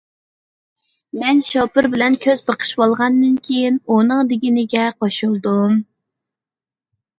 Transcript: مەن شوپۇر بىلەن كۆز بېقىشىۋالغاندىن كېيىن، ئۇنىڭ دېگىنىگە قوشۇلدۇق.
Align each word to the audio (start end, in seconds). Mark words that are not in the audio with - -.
مەن 1.23 1.41
شوپۇر 1.47 1.87
بىلەن 1.95 2.17
كۆز 2.23 2.41
بېقىشىۋالغاندىن 2.51 3.37
كېيىن، 3.49 3.79
ئۇنىڭ 3.97 4.33
دېگىنىگە 4.33 4.89
قوشۇلدۇق. 5.05 5.79